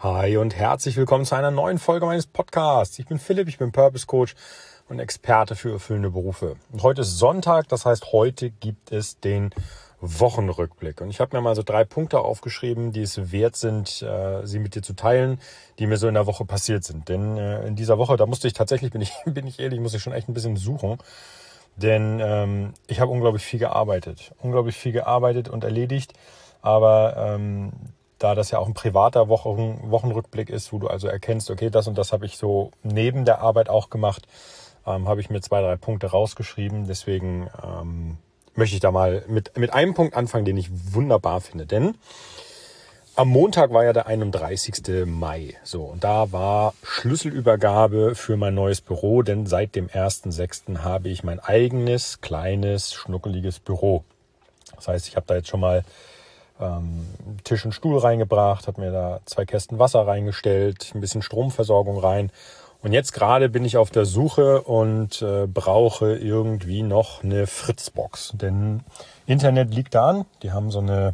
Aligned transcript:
Hi 0.00 0.36
und 0.36 0.54
herzlich 0.54 0.96
willkommen 0.96 1.24
zu 1.24 1.34
einer 1.34 1.50
neuen 1.50 1.78
Folge 1.78 2.04
meines 2.04 2.26
Podcasts. 2.26 2.98
Ich 2.98 3.06
bin 3.06 3.18
Philipp, 3.18 3.48
ich 3.48 3.56
bin 3.56 3.72
Purpose 3.72 4.06
Coach 4.06 4.34
und 4.88 4.98
Experte 4.98 5.56
für 5.56 5.72
erfüllende 5.72 6.10
Berufe. 6.10 6.56
Und 6.72 6.82
heute 6.82 7.00
ist 7.02 7.18
Sonntag, 7.18 7.68
das 7.68 7.86
heißt, 7.86 8.12
heute 8.12 8.50
gibt 8.50 8.92
es 8.92 9.18
den 9.20 9.50
Wochenrückblick. 10.00 11.00
Und 11.00 11.08
ich 11.08 11.20
habe 11.20 11.34
mir 11.34 11.42
mal 11.42 11.54
so 11.54 11.62
drei 11.62 11.84
Punkte 11.84 12.20
aufgeschrieben, 12.20 12.92
die 12.92 13.00
es 13.00 13.32
wert 13.32 13.56
sind, 13.56 14.02
äh, 14.02 14.44
sie 14.44 14.58
mit 14.58 14.74
dir 14.74 14.82
zu 14.82 14.94
teilen, 14.94 15.40
die 15.78 15.86
mir 15.86 15.96
so 15.96 16.08
in 16.08 16.14
der 16.14 16.26
Woche 16.26 16.44
passiert 16.44 16.84
sind. 16.84 17.08
Denn 17.08 17.38
äh, 17.38 17.66
in 17.66 17.76
dieser 17.76 17.96
Woche, 17.96 18.18
da 18.18 18.26
musste 18.26 18.46
ich 18.46 18.52
tatsächlich, 18.52 18.92
bin 18.92 19.00
ich, 19.00 19.14
bin 19.24 19.46
ich 19.46 19.58
ehrlich, 19.58 19.80
muss 19.80 19.94
ich 19.94 20.02
schon 20.02 20.12
echt 20.12 20.28
ein 20.28 20.34
bisschen 20.34 20.56
suchen. 20.56 20.98
Denn 21.76 22.20
ähm, 22.20 22.74
ich 22.88 23.00
habe 23.00 23.10
unglaublich 23.10 23.44
viel 23.44 23.60
gearbeitet. 23.60 24.32
Unglaublich 24.42 24.76
viel 24.76 24.92
gearbeitet 24.92 25.48
und 25.48 25.64
erledigt. 25.64 26.12
Aber 26.60 27.14
ähm, 27.16 27.72
da 28.24 28.34
das 28.34 28.50
ja 28.50 28.58
auch 28.58 28.66
ein 28.66 28.74
privater 28.74 29.28
Wochen, 29.28 29.90
Wochenrückblick 29.90 30.48
ist, 30.48 30.72
wo 30.72 30.78
du 30.78 30.88
also 30.88 31.08
erkennst, 31.08 31.50
okay, 31.50 31.68
das 31.68 31.86
und 31.86 31.98
das 31.98 32.12
habe 32.12 32.24
ich 32.24 32.38
so 32.38 32.70
neben 32.82 33.26
der 33.26 33.40
Arbeit 33.40 33.68
auch 33.68 33.90
gemacht, 33.90 34.26
ähm, 34.86 35.06
habe 35.06 35.20
ich 35.20 35.28
mir 35.28 35.42
zwei, 35.42 35.60
drei 35.60 35.76
Punkte 35.76 36.06
rausgeschrieben. 36.06 36.86
Deswegen 36.86 37.50
ähm, 37.62 38.16
möchte 38.54 38.76
ich 38.76 38.80
da 38.80 38.90
mal 38.90 39.24
mit, 39.28 39.56
mit 39.58 39.74
einem 39.74 39.92
Punkt 39.92 40.14
anfangen, 40.14 40.46
den 40.46 40.56
ich 40.56 40.70
wunderbar 40.94 41.42
finde. 41.42 41.66
Denn 41.66 41.96
am 43.14 43.28
Montag 43.28 43.72
war 43.72 43.84
ja 43.84 43.92
der 43.92 44.06
31. 44.06 45.06
Mai. 45.06 45.54
So, 45.62 45.82
und 45.82 46.02
da 46.02 46.32
war 46.32 46.72
Schlüsselübergabe 46.82 48.14
für 48.14 48.38
mein 48.38 48.54
neues 48.54 48.80
Büro, 48.80 49.22
denn 49.22 49.46
seit 49.46 49.74
dem 49.74 49.88
1.6. 49.88 50.78
habe 50.78 51.10
ich 51.10 51.22
mein 51.22 51.40
eigenes, 51.40 52.22
kleines, 52.22 52.94
schnuckeliges 52.94 53.60
Büro. 53.60 54.02
Das 54.74 54.88
heißt, 54.88 55.08
ich 55.08 55.16
habe 55.16 55.26
da 55.26 55.36
jetzt 55.36 55.48
schon 55.48 55.60
mal 55.60 55.84
ähm, 56.60 57.06
Tisch 57.44 57.64
und 57.64 57.72
Stuhl 57.72 57.98
reingebracht, 57.98 58.66
habe 58.66 58.80
mir 58.80 58.92
da 58.92 59.20
zwei 59.24 59.44
Kästen 59.44 59.78
Wasser 59.78 60.06
reingestellt, 60.06 60.92
ein 60.94 61.00
bisschen 61.00 61.22
Stromversorgung 61.22 61.98
rein. 61.98 62.30
Und 62.82 62.92
jetzt 62.92 63.12
gerade 63.12 63.48
bin 63.48 63.64
ich 63.64 63.78
auf 63.78 63.90
der 63.90 64.04
Suche 64.04 64.60
und 64.60 65.22
äh, 65.22 65.46
brauche 65.46 66.16
irgendwie 66.16 66.82
noch 66.82 67.24
eine 67.24 67.46
Fritzbox. 67.46 68.34
Denn 68.34 68.82
Internet 69.24 69.74
liegt 69.74 69.94
da 69.94 70.10
an. 70.10 70.26
Die 70.42 70.52
haben 70.52 70.70
so 70.70 70.80
eine, 70.80 71.12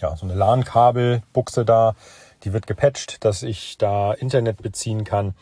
ja, 0.00 0.16
so 0.16 0.24
eine 0.24 0.34
LAN-Kabelbuchse 0.34 1.66
da. 1.66 1.94
Die 2.44 2.54
wird 2.54 2.66
gepatcht, 2.66 3.26
dass 3.26 3.42
ich 3.42 3.76
da 3.76 4.14
Internet 4.14 4.62
beziehen 4.62 5.04
kann. 5.04 5.34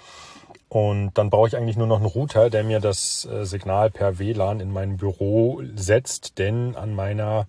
Und 0.69 1.13
dann 1.15 1.31
brauche 1.31 1.47
ich 1.47 1.57
eigentlich 1.57 1.77
nur 1.77 1.87
noch 1.87 1.99
einen 1.99 2.07
Router, 2.07 2.51
der 2.51 2.65
mir 2.65 2.81
das 2.81 3.25
äh, 3.25 3.45
Signal 3.45 3.91
per 3.91 4.19
WLAN 4.19 4.59
in 4.59 4.73
mein 4.73 4.97
Büro 4.97 5.63
setzt. 5.77 6.39
Denn 6.39 6.75
an 6.75 6.97
meiner 6.97 7.47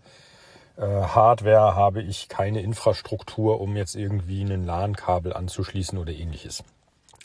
Hardware 0.86 1.76
habe 1.76 2.02
ich 2.02 2.30
keine 2.30 2.62
Infrastruktur, 2.62 3.60
um 3.60 3.76
jetzt 3.76 3.96
irgendwie 3.96 4.42
einen 4.42 4.66
LAN-Kabel 4.66 5.34
anzuschließen 5.34 5.98
oder 5.98 6.14
ähnliches. 6.14 6.64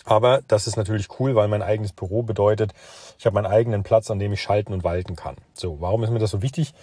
Aber 0.05 0.42
das 0.48 0.66
ist 0.66 0.77
natürlich 0.77 1.08
cool, 1.19 1.34
weil 1.34 1.48
mein 1.48 1.62
eigenes 1.62 1.92
Büro 1.92 2.22
bedeutet, 2.22 2.72
ich 3.19 3.25
habe 3.27 3.34
meinen 3.34 3.50
eigenen 3.50 3.82
Platz, 3.82 4.10
an 4.10 4.19
dem 4.19 4.32
ich 4.32 4.42
schalten 4.42 4.72
und 4.72 4.84
walten 4.84 5.16
kann. 5.16 5.36
So, 5.55 5.80
warum 5.80 6.02
ist 6.05 6.10
mir 6.10 6.19
das 6.19 6.30
so 6.30 6.42
wichtig? 6.42 6.75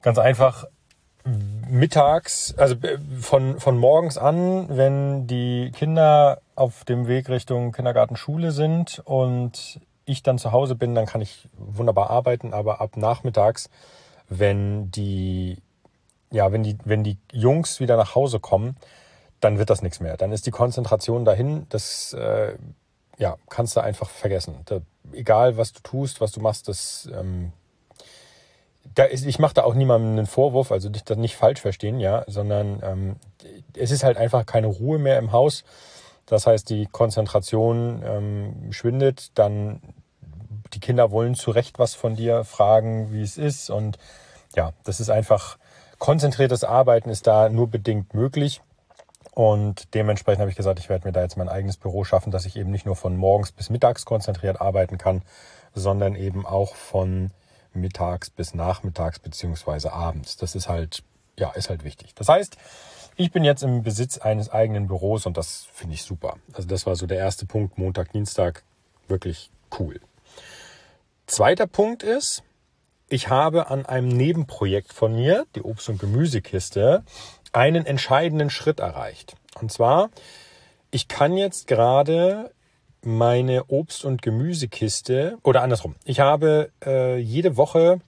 Ganz 0.00 0.18
einfach, 0.18 0.64
mittags, 1.68 2.54
also 2.56 2.74
äh, 2.76 2.98
von, 3.20 3.60
von 3.60 3.78
morgens 3.78 4.18
an, 4.18 4.66
wenn 4.68 5.26
die 5.26 5.70
Kinder 5.72 6.40
auf 6.56 6.84
dem 6.84 7.06
Weg 7.06 7.28
Richtung 7.28 7.72
Kindergarten, 7.72 8.16
Schule 8.16 8.50
sind 8.50 9.00
und 9.04 9.80
ich 10.04 10.22
dann 10.22 10.38
zu 10.38 10.50
Hause 10.50 10.74
bin, 10.74 10.94
dann 10.94 11.06
kann 11.06 11.20
ich 11.20 11.48
wunderbar 11.56 12.10
arbeiten, 12.10 12.52
aber 12.52 12.80
ab 12.80 12.96
nachmittags 12.96 13.70
wenn 14.38 14.90
die, 14.90 15.58
ja, 16.30 16.52
wenn 16.52 16.62
die, 16.62 16.76
wenn 16.84 17.04
die 17.04 17.18
Jungs 17.32 17.80
wieder 17.80 17.96
nach 17.96 18.14
Hause 18.14 18.40
kommen, 18.40 18.76
dann 19.40 19.58
wird 19.58 19.70
das 19.70 19.82
nichts 19.82 20.00
mehr. 20.00 20.16
Dann 20.16 20.32
ist 20.32 20.46
die 20.46 20.50
Konzentration 20.50 21.24
dahin, 21.24 21.66
das 21.68 22.12
äh, 22.12 22.54
ja, 23.18 23.36
kannst 23.48 23.76
du 23.76 23.80
einfach 23.80 24.08
vergessen. 24.08 24.56
Da, 24.66 24.80
egal, 25.12 25.56
was 25.56 25.72
du 25.72 25.80
tust, 25.82 26.20
was 26.20 26.32
du 26.32 26.40
machst, 26.40 26.68
das 26.68 27.08
ähm, 27.12 27.52
da 28.94 29.04
ist, 29.04 29.24
ich 29.24 29.38
mache 29.38 29.54
da 29.54 29.64
auch 29.64 29.74
niemandem 29.74 30.12
einen 30.12 30.26
Vorwurf, 30.26 30.72
also 30.72 30.88
das 30.88 31.16
nicht 31.16 31.36
falsch 31.36 31.60
verstehen, 31.60 32.00
ja, 32.00 32.24
sondern 32.26 32.80
ähm, 32.82 33.16
es 33.76 33.90
ist 33.90 34.04
halt 34.04 34.16
einfach 34.16 34.44
keine 34.44 34.66
Ruhe 34.66 34.98
mehr 34.98 35.18
im 35.18 35.32
Haus. 35.32 35.64
Das 36.26 36.46
heißt, 36.46 36.68
die 36.68 36.86
Konzentration 36.86 38.02
ähm, 38.04 38.72
schwindet, 38.72 39.30
dann 39.38 39.80
die 40.72 40.80
Kinder 40.80 41.10
wollen 41.10 41.34
zu 41.34 41.50
Recht 41.50 41.78
was 41.78 41.94
von 41.94 42.16
dir, 42.16 42.44
fragen, 42.44 43.12
wie 43.12 43.22
es 43.22 43.36
ist. 43.36 43.70
Und 43.70 43.98
ja, 44.56 44.72
das 44.84 45.00
ist 45.00 45.10
einfach, 45.10 45.58
konzentriertes 45.98 46.64
Arbeiten 46.64 47.10
ist 47.10 47.26
da 47.26 47.48
nur 47.48 47.68
bedingt 47.68 48.14
möglich. 48.14 48.60
Und 49.34 49.94
dementsprechend 49.94 50.40
habe 50.40 50.50
ich 50.50 50.56
gesagt, 50.56 50.78
ich 50.78 50.88
werde 50.88 51.06
mir 51.06 51.12
da 51.12 51.22
jetzt 51.22 51.36
mein 51.36 51.48
eigenes 51.48 51.78
Büro 51.78 52.04
schaffen, 52.04 52.30
dass 52.30 52.44
ich 52.44 52.56
eben 52.56 52.70
nicht 52.70 52.84
nur 52.84 52.96
von 52.96 53.16
morgens 53.16 53.52
bis 53.52 53.70
mittags 53.70 54.04
konzentriert 54.04 54.60
arbeiten 54.60 54.98
kann, 54.98 55.22
sondern 55.74 56.14
eben 56.16 56.44
auch 56.44 56.74
von 56.74 57.30
mittags 57.72 58.28
bis 58.28 58.52
nachmittags 58.52 59.18
beziehungsweise 59.18 59.92
abends. 59.92 60.36
Das 60.36 60.54
ist 60.54 60.68
halt, 60.68 61.02
ja, 61.38 61.50
ist 61.52 61.70
halt 61.70 61.84
wichtig. 61.84 62.14
Das 62.14 62.28
heißt, 62.28 62.56
ich 63.16 63.32
bin 63.32 63.44
jetzt 63.44 63.62
im 63.62 63.82
Besitz 63.82 64.18
eines 64.18 64.50
eigenen 64.50 64.86
Büros 64.86 65.26
und 65.26 65.36
das 65.36 65.66
finde 65.72 65.94
ich 65.94 66.02
super. 66.02 66.36
Also 66.52 66.68
das 66.68 66.86
war 66.86 66.96
so 66.96 67.06
der 67.06 67.18
erste 67.18 67.46
Punkt, 67.46 67.78
Montag, 67.78 68.12
Dienstag, 68.12 68.62
wirklich 69.08 69.50
cool. 69.78 70.00
Zweiter 71.26 71.66
Punkt 71.66 72.02
ist, 72.02 72.42
ich 73.12 73.28
habe 73.28 73.68
an 73.68 73.84
einem 73.84 74.08
Nebenprojekt 74.08 74.92
von 74.92 75.14
mir, 75.14 75.44
die 75.54 75.62
Obst- 75.62 75.90
und 75.90 76.00
Gemüsekiste, 76.00 77.02
einen 77.52 77.84
entscheidenden 77.84 78.48
Schritt 78.48 78.80
erreicht. 78.80 79.36
Und 79.60 79.70
zwar, 79.70 80.08
ich 80.90 81.08
kann 81.08 81.36
jetzt 81.36 81.66
gerade 81.66 82.50
meine 83.04 83.64
Obst- 83.64 84.06
und 84.06 84.22
Gemüsekiste 84.22 85.36
oder 85.42 85.62
andersrum. 85.62 85.94
Ich 86.04 86.20
habe 86.20 86.70
äh, 86.84 87.18
jede 87.18 87.58
Woche 87.58 88.00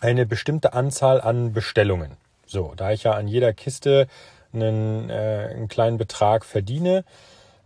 eine 0.00 0.24
bestimmte 0.24 0.72
Anzahl 0.72 1.20
an 1.20 1.52
Bestellungen. 1.52 2.16
So, 2.46 2.72
da 2.74 2.92
ich 2.92 3.02
ja 3.02 3.12
an 3.12 3.28
jeder 3.28 3.52
Kiste 3.52 4.06
einen, 4.54 5.10
äh, 5.10 5.50
einen 5.50 5.68
kleinen 5.68 5.98
Betrag 5.98 6.46
verdiene, 6.46 7.04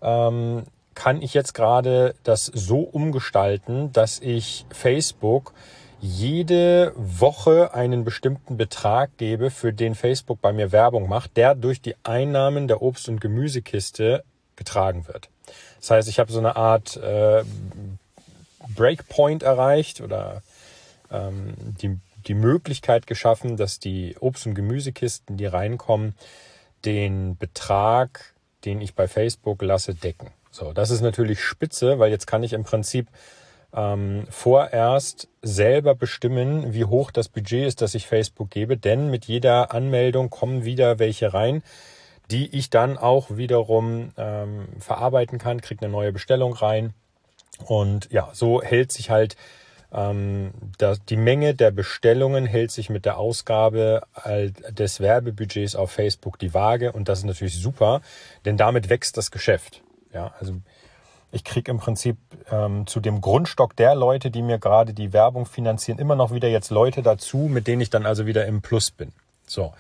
ähm, 0.01 0.65
kann 0.95 1.23
ich 1.23 1.33
jetzt 1.33 1.55
gerade 1.55 2.17
das 2.25 2.47
so 2.47 2.81
umgestalten, 2.81 3.93
dass 3.93 4.19
ich 4.19 4.67
Facebook 4.71 5.53
jede 6.03 6.93
Woche 6.97 7.75
einen 7.75 8.05
bestimmten 8.05 8.57
Betrag 8.57 9.17
gebe, 9.19 9.51
für 9.51 9.73
den 9.73 9.95
Facebook 9.95 10.41
bei 10.41 10.53
mir 10.53 10.73
Werbung 10.73 11.09
macht, 11.09 11.37
der 11.37 11.55
durch 11.55 11.81
die 11.81 11.95
Einnahmen 12.03 12.67
der 12.67 12.83
Obst- 12.83 13.09
und 13.09 13.21
Gemüsekiste 13.21 14.25
getragen 14.57 15.07
wird. 15.07 15.29
Das 15.79 15.93
heißt, 15.93 16.09
ich 16.09 16.19
habe 16.19 16.33
so 16.33 16.41
eine 16.41 16.57
Art 16.57 16.97
äh, 16.97 17.45
Breakpoint 18.75 19.45
erreicht 19.45 20.01
oder 20.01 20.43
ähm, 21.13 21.55
die, 21.81 21.97
die 22.27 22.35
Möglichkeit 22.35 23.07
geschaffen, 23.07 23.57
dass 23.57 23.79
die 23.79 24.17
Obst- 24.19 24.47
und 24.47 24.55
Gemüsekisten, 24.55 25.37
die 25.37 25.47
reinkommen, 25.47 26.15
den 26.85 27.37
Betrag, 27.37 28.35
den 28.65 28.81
ich 28.81 28.95
bei 28.95 29.07
Facebook 29.07 29.63
lasse, 29.63 29.95
decken. 29.95 30.31
So, 30.51 30.73
das 30.73 30.91
ist 30.91 31.01
natürlich 31.01 31.41
spitze, 31.41 32.01
weil 32.01 32.11
jetzt 32.11 32.27
kann 32.27 32.43
ich 32.43 32.55
im 32.55 32.65
Prinzip 32.65 33.07
ähm, 33.75 34.25
vorerst 34.31 35.29
selber 35.41 35.95
bestimmen, 35.95 36.75
wie 36.75 36.85
hoch 36.85 37.11
das 37.11 37.29
Budget 37.29 37.67
ist, 37.67 37.81
das 37.81 37.95
ich 37.95 38.07
Facebook 38.07 38.51
gebe, 38.51 38.77
denn 38.77 39.11
mit 39.11 39.25
jeder 39.25 39.73
Anmeldung 39.73 40.31
kommen 40.31 40.65
wieder 40.65 40.99
welche 40.99 41.33
rein, 41.33 41.63
die 42.31 42.57
ich 42.57 42.71
dann 42.71 42.99
auch 42.99 43.37
wiederum 43.37 44.13
ähm, 44.17 44.69
verarbeiten 44.79 45.39
kann, 45.39 45.61
kriege 45.61 45.85
eine 45.85 45.93
neue 45.93 46.13
Bestellung 46.13 46.53
rein. 46.53 46.95
Und 47.67 48.11
ja, 48.11 48.31
so 48.33 48.63
hält 48.63 48.93
sich 48.93 49.11
halt 49.11 49.37
ähm, 49.93 50.53
das, 50.79 51.05
die 51.05 51.17
Menge 51.17 51.55
der 51.55 51.71
Bestellungen 51.71 52.47
hält 52.47 52.71
sich 52.71 52.89
mit 52.89 53.05
der 53.05 53.19
Ausgabe 53.19 54.03
des 54.71 55.01
Werbebudgets 55.01 55.77
auf 55.77 55.93
Facebook 55.93 56.39
die 56.39 56.55
Waage. 56.55 56.93
Und 56.93 57.09
das 57.09 57.21
ist 57.21 57.25
natürlich 57.25 57.61
super, 57.61 58.01
denn 58.45 58.57
damit 58.57 58.89
wächst 58.89 59.17
das 59.17 59.31
Geschäft. 59.31 59.83
Ja, 60.13 60.35
also 60.39 60.55
ich 61.33 61.45
kriege 61.45 61.71
im 61.71 61.79
Prinzip 61.79 62.19
ähm, 62.51 62.87
zu 62.87 63.01
dem 63.01 63.21
Grundstock 63.21 63.75
der 63.75 63.95
Leute, 63.95 64.31
die 64.31 64.43
mir 64.43 64.59
gerade 64.59 64.93
die 64.93 65.13
Werbung 65.13 65.47
finanzieren, 65.47 65.99
immer 65.99 66.15
noch 66.15 66.33
wieder 66.33 66.49
jetzt 66.49 66.71
Leute 66.71 67.03
dazu, 67.03 67.49
mit 67.51 67.67
denen 67.67 67.81
ich 67.81 67.91
dann 67.91 68.07
also 68.07 68.27
wieder 68.27 68.47
im 68.47 68.61
Plus 68.61 68.91
bin. 68.91 69.13
So. 69.47 69.73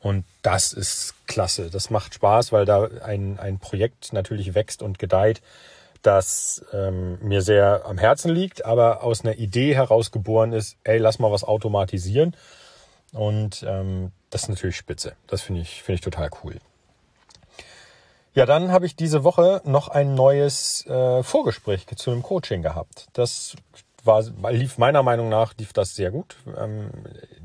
Und 0.00 0.24
das 0.42 0.72
ist 0.72 1.14
klasse. 1.26 1.70
Das 1.70 1.90
macht 1.90 2.14
Spaß, 2.14 2.52
weil 2.52 2.64
da 2.64 2.88
ein, 3.04 3.38
ein 3.38 3.58
Projekt 3.58 4.12
natürlich 4.12 4.54
wächst 4.54 4.82
und 4.82 4.98
gedeiht, 4.98 5.40
das 6.02 6.64
ähm, 6.72 7.18
mir 7.22 7.40
sehr 7.40 7.86
am 7.86 7.96
Herzen 7.96 8.30
liegt, 8.30 8.64
aber 8.64 9.02
aus 9.02 9.24
einer 9.24 9.36
Idee 9.36 9.74
heraus 9.74 10.10
geboren 10.10 10.52
ist, 10.52 10.76
ey, 10.84 10.98
lass 10.98 11.18
mal 11.18 11.32
was 11.32 11.44
automatisieren. 11.44 12.36
Und 13.12 13.64
ähm, 13.66 14.12
das 14.30 14.42
ist 14.42 14.48
natürlich 14.48 14.76
spitze. 14.76 15.14
Das 15.26 15.42
finde 15.42 15.62
ich, 15.62 15.82
finde 15.82 15.96
ich 15.96 16.00
total 16.00 16.28
cool. 16.42 16.56
Ja, 18.34 18.46
dann 18.46 18.72
habe 18.72 18.86
ich 18.86 18.96
diese 18.96 19.24
Woche 19.24 19.62
noch 19.64 19.88
ein 19.88 20.14
neues 20.14 20.86
äh, 20.86 21.22
Vorgespräch 21.22 21.86
zu 21.96 22.10
einem 22.10 22.22
Coaching 22.22 22.62
gehabt. 22.62 23.06
Das 23.12 23.54
war, 24.02 24.22
lief 24.50 24.76
meiner 24.76 25.02
Meinung 25.02 25.28
nach, 25.28 25.54
lief 25.56 25.72
das 25.72 25.94
sehr 25.94 26.10
gut. 26.10 26.36
Ähm, 26.56 26.90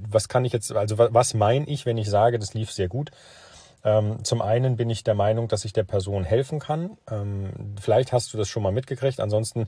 was 0.10 0.28
kann 0.28 0.46
ich 0.46 0.54
jetzt, 0.54 0.72
also 0.72 0.98
was 0.98 1.34
meine 1.34 1.68
ich, 1.68 1.86
wenn 1.86 1.98
ich 1.98 2.10
sage, 2.10 2.40
das 2.40 2.54
lief 2.54 2.72
sehr 2.72 2.88
gut? 2.88 3.12
Äh, 3.12 3.14
Ähm, 3.84 4.24
zum 4.24 4.42
einen 4.42 4.76
bin 4.76 4.90
ich 4.90 5.04
der 5.04 5.16
Meinung, 5.16 5.48
dass 5.48 5.64
ich 5.66 5.74
der 5.74 5.84
Person 5.84 6.24
helfen 6.24 6.60
kann. 6.60 6.98
Ähm, 7.10 7.76
vielleicht 7.82 8.12
hast 8.12 8.34
du 8.34 8.38
das 8.38 8.50
schon 8.50 8.64
mal 8.64 8.72
mitgekriegt. 8.72 9.20
Ansonsten, 9.20 9.68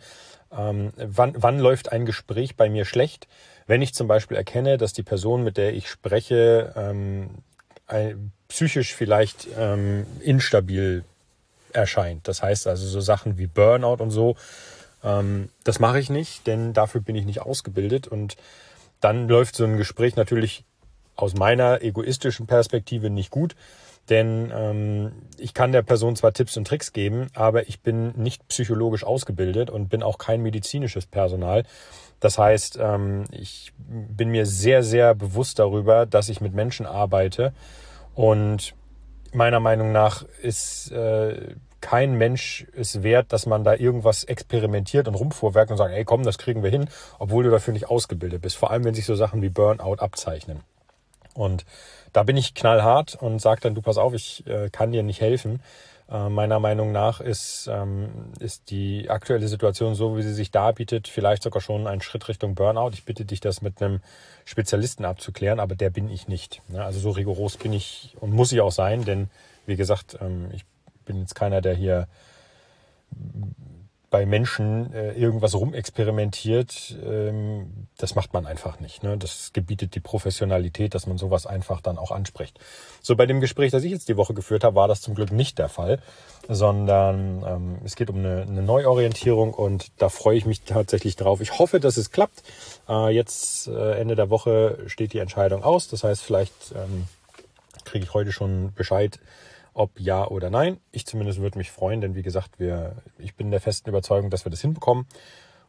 ähm, 0.52 0.92
wann, 0.98 1.34
wann 1.38 1.60
läuft 1.60 1.92
ein 1.92 2.06
Gespräch 2.06 2.58
bei 2.58 2.70
mir 2.70 2.86
schlecht? 2.86 3.28
Wenn 3.68 3.82
ich 3.82 3.94
zum 3.94 4.08
Beispiel 4.08 4.38
erkenne, 4.38 4.78
dass 4.78 4.94
die 4.94 5.04
Person, 5.04 5.44
mit 5.44 5.58
der 5.58 5.74
ich 5.74 5.90
spreche, 5.90 6.74
ähm, 6.76 7.30
psychisch 8.48 8.96
vielleicht 8.96 9.48
ähm, 9.58 10.06
instabil 10.22 11.04
erscheint. 11.76 12.28
Das 12.28 12.42
heißt 12.42 12.68
also 12.68 12.88
so 12.88 13.02
Sachen 13.02 13.38
wie 13.38 13.48
Burnout 13.48 14.02
und 14.02 14.12
so, 14.12 14.36
ähm, 15.04 15.50
das 15.64 15.80
mache 15.80 16.00
ich 16.00 16.10
nicht, 16.10 16.48
denn 16.48 16.74
dafür 16.74 17.02
bin 17.02 17.16
ich 17.16 17.26
nicht 17.26 17.42
ausgebildet. 17.42 18.08
Und 18.08 18.38
dann 19.00 19.28
läuft 19.28 19.56
so 19.56 19.66
ein 19.66 19.78
Gespräch 19.78 20.16
natürlich 20.16 20.64
aus 21.16 21.36
meiner 21.36 21.82
egoistischen 21.82 22.48
Perspektive 22.48 23.10
nicht 23.10 23.32
gut. 23.32 23.56
Denn 24.10 24.52
ähm, 24.54 25.12
ich 25.38 25.54
kann 25.54 25.72
der 25.72 25.84
Person 25.84 26.16
zwar 26.16 26.34
Tipps 26.34 26.58
und 26.58 26.68
Tricks 26.68 26.92
geben, 26.92 27.28
aber 27.34 27.68
ich 27.70 27.82
bin 27.82 28.14
nicht 28.18 28.48
psychologisch 28.48 29.04
ausgebildet 29.04 29.70
und 29.70 29.90
bin 29.90 30.04
auch 30.04 30.18
kein 30.18 30.42
medizinisches 30.42 31.06
Personal. 31.06 31.64
Das 32.20 32.38
heißt, 32.38 32.78
ähm, 32.82 33.26
ich 33.32 33.72
bin 33.78 34.30
mir 34.30 34.46
sehr, 34.46 34.84
sehr 34.84 35.14
bewusst 35.16 35.60
darüber, 35.60 36.06
dass 36.06 36.30
ich 36.30 36.42
mit 36.42 36.54
Menschen 36.54 36.86
arbeite. 36.86 37.54
Und 38.16 38.74
meiner 39.34 39.60
Meinung 39.60 39.92
nach 39.92 40.24
ist 40.42 40.92
äh, 40.92 41.56
kein 41.82 42.14
Mensch 42.14 42.66
es 42.76 43.04
wert, 43.04 43.34
dass 43.34 43.46
man 43.46 43.64
da 43.64 43.74
irgendwas 43.74 44.24
experimentiert 44.24 45.08
und 45.08 45.16
rumfuhrwerkt 45.16 45.72
und 45.72 45.78
sagt, 45.78 45.94
ey 45.94 46.06
komm, 46.06 46.24
das 46.24 46.38
kriegen 46.38 46.64
wir 46.64 46.70
hin, 46.70 46.90
obwohl 47.20 47.44
du 47.44 47.50
dafür 47.50 47.74
nicht 47.74 47.90
ausgebildet 47.90 48.42
bist. 48.42 48.58
Vor 48.58 48.72
allem, 48.72 48.84
wenn 48.84 48.94
sich 48.94 49.06
so 49.06 49.16
Sachen 49.16 49.42
wie 49.42 49.50
Burnout 49.50 49.96
abzeichnen. 49.96 50.62
Und 51.34 51.66
da 52.14 52.24
bin 52.24 52.38
ich 52.38 52.54
knallhart 52.54 53.16
und 53.16 53.42
sage 53.42 53.62
dann, 53.62 53.76
du 53.76 53.82
pass 53.82 53.98
auf, 53.98 54.14
ich 54.14 54.46
äh, 54.48 54.70
kann 54.70 54.92
dir 54.92 55.04
nicht 55.04 55.22
helfen. 55.22 55.62
Äh, 56.12 56.30
meiner 56.30 56.60
Meinung 56.60 56.92
nach 56.92 57.22
ist, 57.22 57.70
ähm, 57.72 58.34
ist 58.40 58.70
die 58.70 59.10
aktuelle 59.10 59.48
Situation 59.48 59.96
so, 59.96 60.18
wie 60.18 60.24
sie 60.24 60.34
sich 60.34 60.52
darbietet, 60.52 61.08
vielleicht 61.08 61.42
sogar 61.42 61.62
schon 61.62 61.88
ein 61.88 62.02
Schritt 62.02 62.28
Richtung 62.28 62.54
Burnout. 62.54 62.92
Ich 62.94 63.06
bitte 63.06 63.24
dich, 63.24 63.40
das 63.40 63.62
mit 63.62 63.82
einem 63.82 64.02
Spezialisten 64.44 65.06
abzuklären, 65.06 65.62
aber 65.62 65.76
der 65.76 65.90
bin 65.90 66.10
ich 66.10 66.28
nicht. 66.28 66.62
Ne? 66.68 66.84
Also 66.84 67.00
so 67.00 67.12
rigoros 67.12 67.56
bin 67.56 67.72
ich 67.72 68.16
und 68.20 68.34
muss 68.34 68.52
ich 68.52 68.60
auch 68.60 68.74
sein, 68.74 69.06
denn 69.06 69.30
wie 69.66 69.78
gesagt, 69.78 70.18
ähm, 70.22 70.50
ich 70.52 70.66
bin 71.06 71.22
jetzt 71.22 71.36
keiner, 71.36 71.62
der 71.62 71.76
hier 71.76 72.10
bei 74.12 74.26
Menschen 74.26 74.94
äh, 74.94 75.14
irgendwas 75.14 75.56
rumexperimentiert, 75.56 76.98
ähm, 77.02 77.88
das 77.98 78.14
macht 78.14 78.34
man 78.34 78.46
einfach 78.46 78.82
nicht. 78.82 79.04
Ne? 79.04 79.18
Das 79.18 79.54
gebietet 79.54 79.96
die 79.96 80.02
Professionalität, 80.02 80.94
dass 80.94 81.08
man 81.08 81.18
sowas 81.18 81.48
einfach 81.48 81.80
dann 81.80 81.98
auch 81.98 82.12
anspricht. 82.12 82.60
So 83.02 83.16
bei 83.16 83.26
dem 83.26 83.40
Gespräch, 83.40 83.72
das 83.72 83.86
ich 83.86 83.92
jetzt 83.92 84.10
die 84.10 84.18
Woche 84.18 84.34
geführt 84.34 84.66
habe, 84.66 84.76
war 84.76 84.90
das 84.90 85.00
zum 85.00 85.16
Glück 85.16 85.32
nicht 85.32 85.58
der 85.60 85.70
Fall, 85.70 86.00
sondern 86.50 87.44
ähm, 87.48 87.78
es 87.86 87.96
geht 87.96 88.10
um 88.10 88.18
eine, 88.18 88.42
eine 88.42 88.62
Neuorientierung 88.62 89.54
und 89.54 89.94
da 89.98 90.10
freue 90.10 90.38
ich 90.38 90.46
mich 90.46 90.64
tatsächlich 90.64 91.16
drauf. 91.16 91.40
Ich 91.40 91.58
hoffe, 91.58 91.80
dass 91.80 91.96
es 91.96 92.12
klappt. 92.12 92.44
Äh, 92.90 93.16
jetzt 93.16 93.70
äh, 93.70 93.94
Ende 93.94 94.16
der 94.16 94.30
Woche 94.30 94.80
steht 94.88 95.14
die 95.14 95.20
Entscheidung 95.20 95.64
aus. 95.64 95.88
Das 95.88 96.04
heißt, 96.04 96.22
vielleicht 96.22 96.74
ähm, 96.76 97.08
kriege 97.86 98.04
ich 98.04 98.14
heute 98.14 98.34
schon 98.34 98.74
Bescheid, 98.74 99.20
ob 99.74 100.00
ja 100.00 100.28
oder 100.28 100.50
nein. 100.50 100.80
Ich 100.92 101.06
zumindest 101.06 101.40
würde 101.40 101.58
mich 101.58 101.72
freuen, 101.72 102.02
denn 102.02 102.16
wie 102.16 102.24
gesagt, 102.24 102.60
wir, 102.60 102.96
ich 103.18 103.36
bin 103.36 103.52
der 103.52 103.62
festen 103.62 103.90
Überzeugung, 103.90 104.30
dass 104.30 104.46
wir 104.46 104.50
das 104.50 104.62
hinbekommen. 104.62 105.06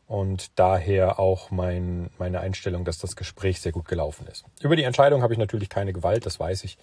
Und 0.07 0.59
daher 0.59 1.19
auch 1.19 1.51
mein, 1.51 2.11
meine 2.19 2.41
Einstellung, 2.41 2.85
dass 2.85 2.99
das 2.99 3.17
Gespräch 3.17 3.61
sehr 3.61 3.73
gut 3.73 3.87
gelaufen 3.87 4.27
ist. 4.27 4.45
Über 4.61 4.77
die 4.77 4.83
Entscheidung 4.83 5.23
habe 5.23 5.33
ich 5.33 5.39
natürlich 5.39 5.69
keine 5.69 5.93
Gewalt, 5.93 6.27
das 6.27 6.39
weiß 6.39 6.65
ich. 6.65 6.77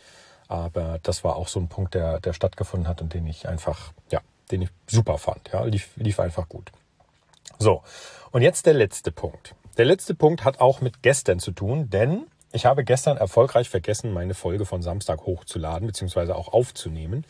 Aber 0.47 0.99
das 1.03 1.23
war 1.23 1.35
auch 1.35 1.47
so 1.47 1.59
ein 1.59 1.67
Punkt, 1.67 1.93
der, 1.93 2.19
der 2.21 2.33
stattgefunden 2.33 2.87
hat 2.87 3.01
und 3.01 3.13
den 3.13 3.27
ich 3.27 3.47
einfach, 3.47 3.93
ja, 4.09 4.21
den 4.49 4.63
ich 4.63 4.69
super 4.87 5.17
fand. 5.19 5.49
Ja, 5.53 5.63
lief, 5.63 5.89
lief 5.95 6.19
einfach 6.19 6.49
gut. 6.49 6.71
So. 7.59 7.83
Und 8.31 8.41
jetzt 8.41 8.65
der 8.65 8.73
letzte 8.73 9.11
Punkt. 9.11 9.53
Der 9.77 9.85
letzte 9.85 10.15
Punkt 10.15 10.43
hat 10.43 10.59
auch 10.59 10.81
mit 10.81 11.03
gestern 11.03 11.39
zu 11.39 11.51
tun, 11.51 11.89
denn 11.89 12.25
ich 12.51 12.65
habe 12.65 12.83
gestern 12.83 13.17
erfolgreich 13.17 13.69
vergessen, 13.69 14.13
meine 14.13 14.33
Folge 14.33 14.65
von 14.65 14.81
Samstag 14.81 15.25
hochzuladen 15.25 15.87
bzw. 15.87 16.31
auch 16.31 16.53
aufzunehmen. 16.53 17.25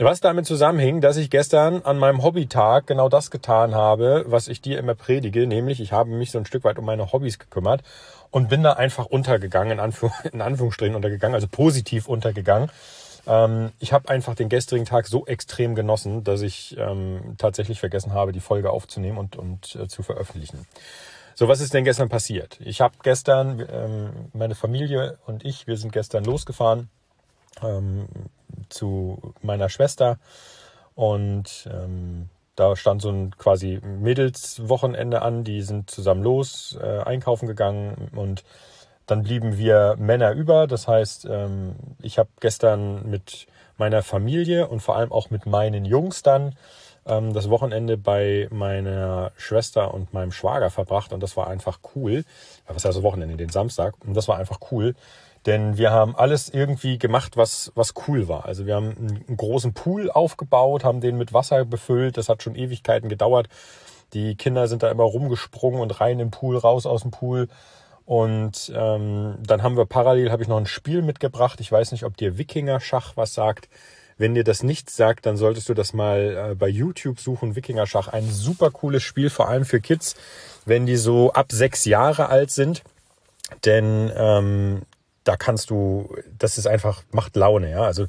Was 0.00 0.20
damit 0.20 0.46
zusammenhing, 0.46 1.00
dass 1.00 1.16
ich 1.16 1.28
gestern 1.28 1.82
an 1.82 1.98
meinem 1.98 2.22
Hobbytag 2.22 2.86
genau 2.86 3.08
das 3.08 3.32
getan 3.32 3.74
habe, 3.74 4.24
was 4.28 4.46
ich 4.46 4.60
dir 4.60 4.78
immer 4.78 4.94
predige, 4.94 5.46
nämlich 5.48 5.80
ich 5.80 5.90
habe 5.90 6.10
mich 6.10 6.30
so 6.30 6.38
ein 6.38 6.46
Stück 6.46 6.62
weit 6.62 6.78
um 6.78 6.84
meine 6.84 7.12
Hobbys 7.12 7.40
gekümmert 7.40 7.82
und 8.30 8.48
bin 8.48 8.62
da 8.62 8.74
einfach 8.74 9.06
untergegangen, 9.06 9.72
in, 9.72 9.80
Anführ 9.80 10.12
in 10.32 10.40
Anführungsstrichen 10.40 10.94
untergegangen, 10.94 11.34
also 11.34 11.48
positiv 11.48 12.06
untergegangen. 12.06 12.70
Ähm, 13.26 13.72
ich 13.80 13.92
habe 13.92 14.08
einfach 14.08 14.36
den 14.36 14.48
gestrigen 14.48 14.86
Tag 14.86 15.08
so 15.08 15.26
extrem 15.26 15.74
genossen, 15.74 16.22
dass 16.22 16.42
ich 16.42 16.76
ähm, 16.78 17.34
tatsächlich 17.36 17.80
vergessen 17.80 18.14
habe, 18.14 18.30
die 18.30 18.40
Folge 18.40 18.70
aufzunehmen 18.70 19.18
und, 19.18 19.34
und 19.34 19.74
äh, 19.74 19.88
zu 19.88 20.04
veröffentlichen. 20.04 20.64
So, 21.38 21.46
was 21.46 21.60
ist 21.60 21.72
denn 21.72 21.84
gestern 21.84 22.08
passiert? 22.08 22.58
Ich 22.58 22.80
habe 22.80 22.96
gestern, 23.00 23.64
ähm, 23.70 24.10
meine 24.32 24.56
Familie 24.56 25.18
und 25.24 25.44
ich, 25.44 25.68
wir 25.68 25.76
sind 25.76 25.92
gestern 25.92 26.24
losgefahren 26.24 26.88
ähm, 27.62 28.08
zu 28.70 29.34
meiner 29.40 29.68
Schwester 29.68 30.18
und 30.96 31.68
ähm, 31.72 32.28
da 32.56 32.74
stand 32.74 33.02
so 33.02 33.10
ein 33.10 33.36
quasi 33.38 33.78
Mädelswochenende 33.84 35.22
an, 35.22 35.44
die 35.44 35.62
sind 35.62 35.88
zusammen 35.88 36.24
los, 36.24 36.76
äh, 36.82 37.02
einkaufen 37.04 37.46
gegangen 37.46 38.10
und 38.16 38.42
dann 39.06 39.22
blieben 39.22 39.58
wir 39.58 39.94
Männer 39.96 40.32
über. 40.32 40.66
Das 40.66 40.88
heißt, 40.88 41.24
ähm, 41.30 41.76
ich 42.02 42.18
habe 42.18 42.30
gestern 42.40 43.08
mit 43.08 43.46
meiner 43.76 44.02
Familie 44.02 44.66
und 44.66 44.80
vor 44.80 44.96
allem 44.96 45.12
auch 45.12 45.30
mit 45.30 45.46
meinen 45.46 45.84
Jungs 45.84 46.24
dann 46.24 46.56
ähm, 47.08 47.32
das 47.32 47.50
Wochenende 47.50 47.96
bei 47.96 48.48
meiner 48.50 49.32
Schwester 49.36 49.94
und 49.94 50.12
meinem 50.12 50.32
Schwager 50.32 50.70
verbracht 50.70 51.12
und 51.12 51.22
das 51.22 51.36
war 51.36 51.48
einfach 51.48 51.80
cool. 51.94 52.24
Was 52.66 52.84
heißt 52.84 52.96
das 52.96 53.02
Wochenende, 53.02 53.36
den 53.36 53.48
Samstag? 53.48 53.94
Und 54.06 54.14
das 54.14 54.28
war 54.28 54.38
einfach 54.38 54.60
cool. 54.70 54.94
Denn 55.46 55.78
wir 55.78 55.90
haben 55.92 56.16
alles 56.16 56.48
irgendwie 56.48 56.98
gemacht, 56.98 57.36
was, 57.36 57.72
was 57.74 57.94
cool 58.06 58.28
war. 58.28 58.44
Also 58.44 58.66
wir 58.66 58.74
haben 58.74 58.94
einen, 59.28 59.36
großen 59.36 59.72
Pool 59.72 60.10
aufgebaut, 60.10 60.84
haben 60.84 61.00
den 61.00 61.16
mit 61.16 61.32
Wasser 61.32 61.64
befüllt. 61.64 62.16
Das 62.16 62.28
hat 62.28 62.42
schon 62.42 62.54
Ewigkeiten 62.54 63.08
gedauert. 63.08 63.48
Die 64.12 64.36
Kinder 64.36 64.68
sind 64.68 64.82
da 64.82 64.90
immer 64.90 65.04
rumgesprungen 65.04 65.80
und 65.80 66.00
rein 66.00 66.18
im 66.20 66.30
Pool, 66.30 66.56
raus 66.56 66.86
aus 66.86 67.02
dem 67.02 67.12
Pool. 67.12 67.48
Und 68.04 68.72
ähm, 68.74 69.36
dann 69.46 69.62
haben 69.62 69.76
wir 69.76 69.84
parallel, 69.84 70.32
habe 70.32 70.42
ich 70.42 70.48
noch 70.48 70.56
ein 70.56 70.66
Spiel 70.66 71.02
mitgebracht. 71.02 71.60
Ich 71.60 71.70
weiß 71.70 71.92
nicht, 71.92 72.04
ob 72.04 72.16
dir 72.16 72.38
Wikinger-Schach 72.38 73.16
was 73.16 73.34
sagt. 73.34 73.68
Wenn 74.18 74.34
dir 74.34 74.44
das 74.44 74.64
nichts 74.64 74.96
sagt, 74.96 75.26
dann 75.26 75.36
solltest 75.36 75.68
du 75.68 75.74
das 75.74 75.92
mal 75.92 76.50
äh, 76.50 76.54
bei 76.56 76.68
YouTube 76.68 77.20
suchen. 77.20 77.54
Wikinger-Schach, 77.54 78.08
ein 78.08 78.28
super 78.28 78.70
cooles 78.70 79.04
Spiel, 79.04 79.30
vor 79.30 79.48
allem 79.48 79.64
für 79.64 79.80
Kids, 79.80 80.16
wenn 80.66 80.86
die 80.86 80.96
so 80.96 81.32
ab 81.32 81.52
sechs 81.52 81.84
Jahre 81.84 82.28
alt 82.28 82.50
sind. 82.50 82.82
Denn 83.64 84.12
ähm, 84.14 84.82
da 85.24 85.36
kannst 85.36 85.70
du, 85.70 86.14
das 86.36 86.58
ist 86.58 86.66
einfach, 86.66 87.02
macht 87.12 87.36
Laune, 87.36 87.70
ja. 87.70 87.82
Also 87.82 88.06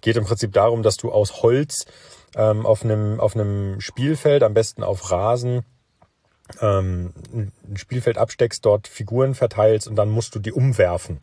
geht 0.00 0.16
im 0.16 0.24
Prinzip 0.24 0.52
darum, 0.52 0.82
dass 0.82 0.96
du 0.96 1.10
aus 1.10 1.42
Holz 1.42 1.84
ähm, 2.36 2.64
auf 2.64 2.84
einem 2.84 3.18
auf 3.18 3.34
einem 3.34 3.80
Spielfeld, 3.80 4.42
am 4.42 4.54
besten 4.54 4.84
auf 4.84 5.10
Rasen, 5.10 5.64
ähm, 6.60 7.12
ein 7.32 7.76
Spielfeld 7.76 8.18
absteckst, 8.18 8.64
dort 8.64 8.88
Figuren 8.88 9.34
verteilst 9.34 9.88
und 9.88 9.96
dann 9.96 10.10
musst 10.10 10.34
du 10.34 10.38
die 10.38 10.52
umwerfen 10.52 11.20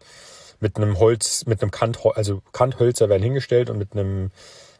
mit 0.59 0.77
einem 0.77 0.99
Holz, 0.99 1.45
mit 1.45 1.61
einem 1.61 1.71
Kant, 1.71 1.99
also 2.15 2.41
Kanthölzer 2.51 3.09
werden 3.09 3.23
hingestellt 3.23 3.69
und 3.69 3.77
mit 3.77 3.93
einem 3.93 4.31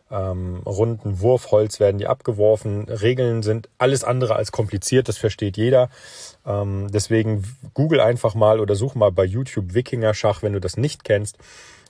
ähm, 0.10 0.62
runden 0.66 1.20
Wurfholz 1.20 1.80
werden 1.80 1.98
die 1.98 2.08
abgeworfen. 2.08 2.86
Regeln 2.86 3.44
sind 3.44 3.70
alles 3.78 4.04
andere 4.04 4.36
als 4.36 4.52
kompliziert, 4.52 5.10
das 5.10 5.18
versteht 5.18 5.58
jeder. 5.58 5.90
Ähm, 6.46 6.88
deswegen 6.92 7.44
google 7.74 8.00
einfach 8.00 8.34
mal 8.36 8.60
oder 8.60 8.76
such 8.76 8.96
mal 8.96 9.12
bei 9.12 9.26
YouTube 9.26 9.74
Wikinger-Schach, 9.74 10.44
wenn 10.44 10.54
du 10.54 10.62
das 10.62 10.78
nicht 10.78 11.04
kennst. 11.04 11.38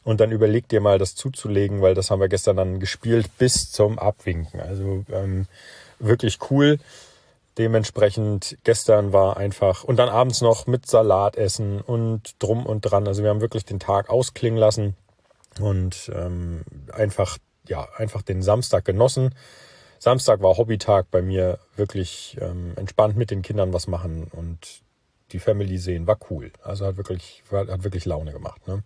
Und 0.03 0.22
dann 0.22 0.32
überleg 0.32 0.70
dir 0.70 0.79
mal, 0.79 1.00
das 1.00 1.15
zuzulegen, 1.15 1.82
weil 1.82 1.94
das 1.94 2.10
haben 2.10 2.22
wir 2.22 2.29
gestern 2.29 2.56
dann 2.56 2.79
gespielt 2.79 3.29
bis 3.38 3.72
zum 3.72 4.00
Abwinken. 4.00 4.62
Also 4.62 5.03
ähm, 5.12 5.48
wirklich 6.00 6.39
cool. 6.50 6.79
Dementsprechend 7.57 8.57
gestern 8.63 9.13
war 9.13 9.37
einfach 9.37 9.83
und 9.83 9.97
dann 9.97 10.09
abends 10.09 10.41
noch 10.41 10.67
mit 10.67 10.85
Salat 10.85 11.35
essen 11.37 11.81
und 11.81 12.35
drum 12.39 12.65
und 12.65 12.81
dran. 12.81 13.07
Also 13.07 13.23
wir 13.23 13.31
haben 13.31 13.41
wirklich 13.41 13.65
den 13.65 13.79
Tag 13.79 14.09
ausklingen 14.09 14.59
lassen 14.59 14.95
und 15.59 16.11
ähm, 16.13 16.63
einfach 16.93 17.37
ja 17.67 17.87
einfach 17.97 18.21
den 18.21 18.43
Samstag 18.43 18.85
genossen. 18.85 19.33
Samstag 19.99 20.43
war 20.43 20.57
Hobbytag 20.57 21.09
bei 21.09 21.23
mir 21.23 21.57
wirklich 21.75 22.37
ähm, 22.39 22.73
entspannt 22.75 23.17
mit 23.17 23.31
den 23.31 23.41
Kindern 23.41 23.73
was 23.73 23.87
machen 23.87 24.27
und 24.31 24.81
die 25.31 25.39
Family 25.39 25.77
sehen 25.77 26.07
war 26.07 26.17
cool. 26.29 26.51
Also 26.63 26.85
hat 26.85 26.97
wirklich 26.97 27.43
hat 27.51 27.83
wirklich 27.83 28.05
Laune 28.05 28.31
gemacht. 28.31 28.67
Ne? 28.67 28.83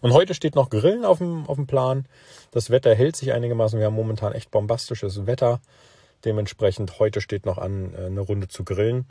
Und 0.00 0.14
heute 0.14 0.32
steht 0.34 0.54
noch 0.54 0.70
Grillen 0.70 1.04
auf 1.04 1.18
dem 1.18 1.46
auf 1.46 1.56
dem 1.56 1.66
Plan. 1.66 2.08
Das 2.50 2.70
Wetter 2.70 2.94
hält 2.94 3.16
sich 3.16 3.32
einigermaßen. 3.32 3.78
Wir 3.78 3.86
haben 3.86 3.94
momentan 3.94 4.32
echt 4.32 4.50
bombastisches 4.50 5.26
Wetter. 5.26 5.60
Dementsprechend 6.26 6.98
heute 6.98 7.22
steht 7.22 7.46
noch 7.46 7.56
an, 7.56 7.94
äh, 7.94 8.06
eine 8.06 8.20
Runde 8.20 8.48
zu 8.48 8.64
grillen. 8.64 9.06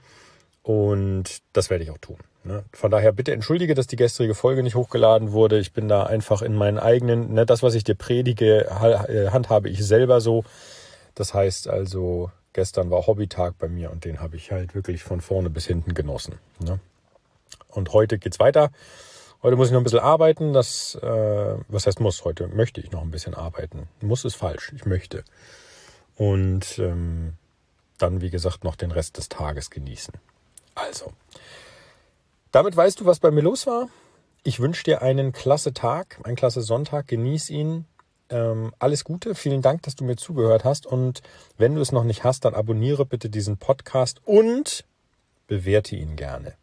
Und 0.62 1.42
das 1.54 1.70
werde 1.70 1.84
ich 1.84 1.92
auch 1.92 1.98
tun. 1.98 2.18
Ne? 2.44 2.64
Von 2.74 2.92
daher 2.92 3.12
bitte 3.12 3.32
entschuldige, 3.32 3.74
dass 3.74 3.88
die 3.88 3.96
gestrige 3.96 4.36
Folge 4.36 4.62
nicht 4.62 4.76
hochgeladen 4.76 5.32
wurde. 5.32 5.58
Ich 5.60 5.74
bin 5.74 5.88
da 5.88 6.04
einfach 6.04 6.42
in 6.42 6.56
meinen 6.56 6.78
eigenen, 6.80 7.34
ne, 7.34 7.46
das, 7.46 7.64
was 7.64 7.74
ich 7.74 7.84
dir 7.84 7.96
predige, 7.96 8.66
äh, 8.66 9.30
handhabe 9.30 9.70
ich 9.70 9.84
selber 9.86 10.22
so. 10.22 10.44
Das 11.16 11.34
heißt 11.34 11.68
also, 11.68 12.32
gestern 12.54 12.90
war 12.92 13.08
Hobbytag 13.08 13.58
bei 13.58 13.68
mir 13.68 13.92
und 13.92 14.06
den 14.06 14.22
habe 14.22 14.36
ich 14.38 14.52
halt 14.52 14.76
wirklich 14.76 15.04
von 15.04 15.22
vorne 15.22 15.50
bis 15.50 15.66
hinten 15.66 15.94
genossen. 15.94 16.40
Ne? 16.60 16.80
Und 17.70 17.94
heute 17.94 18.18
geht's 18.18 18.40
weiter. 18.40 18.72
Heute 19.44 19.58
muss 19.58 19.68
ich 19.68 19.74
noch 19.74 19.82
ein 19.82 19.84
bisschen 19.84 20.00
arbeiten. 20.00 20.54
Das, 20.54 20.96
äh, 20.96 21.56
was 21.68 21.86
heißt 21.86 22.00
muss? 22.00 22.26
Heute 22.26 22.48
möchte 22.48 22.82
ich 22.82 22.92
noch 22.92 23.02
ein 23.02 23.12
bisschen 23.12 23.36
arbeiten. 23.36 23.88
Muss 24.02 24.26
ist 24.26 24.36
falsch. 24.36 24.74
Ich 24.76 24.86
möchte. 24.86 25.24
Und 26.18 26.80
ähm, 26.80 27.34
dann, 27.98 28.22
wie 28.22 28.30
gesagt, 28.30 28.64
noch 28.64 28.76
den 28.76 28.92
Rest 28.92 29.18
des 29.18 29.30
Tages 29.30 29.70
genießen. 29.70 30.14
Also, 30.76 31.14
damit 32.52 32.76
weißt 32.76 33.00
du, 33.00 33.06
was 33.06 33.20
bei 33.20 33.32
mir 33.32 33.42
los 33.42 33.68
war. 33.68 33.90
Ich 34.44 34.60
wünsche 34.60 34.84
dir 34.84 35.02
einen 35.02 35.32
klasse 35.34 35.74
Tag, 35.74 36.20
einen 36.24 36.36
klasse 36.36 36.62
Sonntag. 36.62 37.08
Genieß 37.08 37.50
ihn. 37.50 37.86
Ähm, 38.30 38.74
alles 38.80 39.04
Gute. 39.04 39.36
Vielen 39.36 39.62
Dank, 39.62 39.84
dass 39.84 39.96
du 39.96 40.04
mir 40.04 40.16
zugehört 40.16 40.64
hast. 40.64 40.86
Und 40.86 41.22
wenn 41.58 41.76
du 41.76 41.82
es 41.82 41.92
noch 41.92 42.04
nicht 42.04 42.24
hast, 42.24 42.46
dann 42.46 42.54
abonniere 42.54 43.06
bitte 43.06 43.30
diesen 43.30 43.58
Podcast 43.58 44.22
und 44.26 44.86
bewerte 45.48 45.96
ihn 45.96 46.16
gerne. 46.16 46.54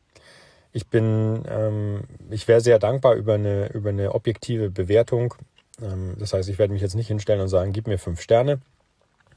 Ich 0.73 0.87
bin, 0.89 1.45
ähm, 1.49 2.05
ich 2.31 2.49
wäre 2.49 2.61
sehr 2.61 2.79
dankbar 2.79 3.15
über 3.15 3.35
eine, 3.35 3.69
über 3.73 3.91
eine 3.91 4.15
objektive 4.15 4.71
Bewertung. 4.71 5.35
Ähm, 5.83 6.15
das 6.19 6.33
heißt, 6.33 6.49
ich 6.49 6.59
werde 6.59 6.73
mich 6.73 6.83
jetzt 6.83 6.95
nicht 6.95 7.09
hinstellen 7.09 7.43
und 7.43 7.49
sagen, 7.49 7.73
gib 7.73 7.87
mir 7.87 7.99
fünf 7.99 8.21
Sterne. 8.21 8.61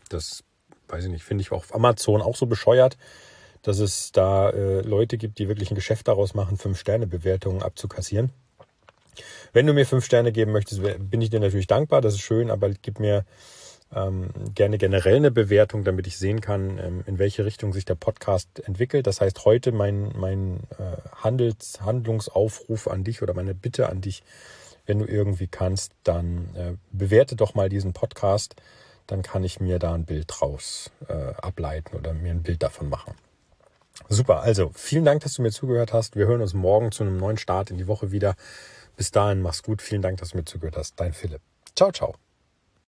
Das, 0.09 0.43
weiß 0.87 1.05
ich 1.05 1.11
nicht, 1.11 1.23
finde 1.23 1.41
ich 1.41 1.51
auf 1.51 1.73
Amazon 1.73 2.21
auch 2.21 2.35
so 2.35 2.45
bescheuert 2.45 2.97
dass 3.65 3.79
es 3.79 4.11
da 4.11 4.51
äh, 4.51 4.81
Leute 4.81 5.17
gibt, 5.17 5.39
die 5.39 5.47
wirklich 5.47 5.71
ein 5.71 5.75
Geschäft 5.75 6.07
daraus 6.07 6.35
machen, 6.35 6.57
Fünf-Sterne-Bewertungen 6.57 7.63
abzukassieren. 7.63 8.29
Wenn 9.53 9.65
du 9.65 9.73
mir 9.73 9.85
fünf 9.85 10.05
Sterne 10.05 10.31
geben 10.31 10.51
möchtest, 10.51 10.81
bin 11.09 11.21
ich 11.21 11.29
dir 11.29 11.39
natürlich 11.39 11.67
dankbar, 11.67 12.01
das 12.01 12.15
ist 12.15 12.21
schön, 12.21 12.51
aber 12.51 12.69
gib 12.69 12.99
mir 12.99 13.25
ähm, 13.95 14.29
gerne 14.53 14.77
generell 14.77 15.15
eine 15.15 15.31
Bewertung, 15.31 15.83
damit 15.83 16.05
ich 16.05 16.17
sehen 16.17 16.41
kann, 16.41 16.77
ähm, 16.77 17.03
in 17.07 17.17
welche 17.17 17.45
Richtung 17.45 17.73
sich 17.73 17.85
der 17.85 17.95
Podcast 17.95 18.59
entwickelt. 18.59 19.07
Das 19.07 19.21
heißt, 19.21 19.45
heute 19.45 19.71
mein, 19.71 20.11
mein 20.15 20.59
äh, 20.77 20.97
Handels, 21.15 21.79
Handlungsaufruf 21.81 22.87
an 22.87 23.03
dich 23.03 23.21
oder 23.21 23.33
meine 23.33 23.55
Bitte 23.55 23.89
an 23.89 24.01
dich, 24.01 24.21
wenn 24.85 24.99
du 24.99 25.05
irgendwie 25.05 25.47
kannst, 25.47 25.93
dann 26.03 26.53
äh, 26.55 26.73
bewerte 26.91 27.35
doch 27.35 27.55
mal 27.55 27.69
diesen 27.69 27.93
Podcast, 27.93 28.55
dann 29.07 29.21
kann 29.21 29.43
ich 29.43 29.59
mir 29.59 29.79
da 29.79 29.93
ein 29.93 30.05
Bild 30.05 30.25
draus 30.27 30.91
äh, 31.07 31.33
ableiten 31.41 31.95
oder 31.95 32.13
mir 32.13 32.31
ein 32.31 32.43
Bild 32.43 32.63
davon 32.63 32.89
machen. 32.89 33.13
Super, 34.09 34.41
also 34.41 34.71
vielen 34.73 35.05
Dank, 35.05 35.23
dass 35.23 35.35
du 35.35 35.41
mir 35.41 35.51
zugehört 35.51 35.93
hast. 35.93 36.15
Wir 36.15 36.27
hören 36.27 36.41
uns 36.41 36.53
morgen 36.53 36.91
zu 36.91 37.03
einem 37.03 37.17
neuen 37.17 37.37
Start 37.37 37.71
in 37.71 37.77
die 37.77 37.87
Woche 37.87 38.11
wieder. 38.11 38.35
Bis 38.97 39.11
dahin, 39.11 39.41
mach's 39.41 39.63
gut. 39.63 39.81
Vielen 39.81 40.01
Dank, 40.01 40.19
dass 40.19 40.29
du 40.29 40.37
mir 40.37 40.45
zugehört 40.45 40.77
hast. 40.77 40.99
Dein 40.99 41.13
Philipp. 41.13 41.41
Ciao, 41.75 41.91
ciao. 41.91 42.24